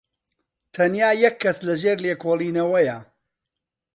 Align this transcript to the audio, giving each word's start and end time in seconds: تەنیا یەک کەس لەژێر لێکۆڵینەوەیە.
تەنیا 0.73 1.09
یەک 1.23 1.35
کەس 1.43 1.57
لەژێر 1.67 1.97
لێکۆڵینەوەیە. 2.05 2.97